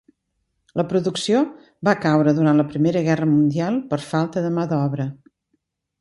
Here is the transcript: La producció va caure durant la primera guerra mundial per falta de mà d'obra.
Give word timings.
La 0.79 0.85
producció 0.93 1.41
va 1.89 1.93
caure 2.07 2.33
durant 2.39 2.61
la 2.63 2.67
primera 2.71 3.03
guerra 3.09 3.29
mundial 3.37 3.81
per 3.93 4.03
falta 4.07 4.47
de 4.47 4.53
mà 4.57 4.65
d'obra. 4.73 5.07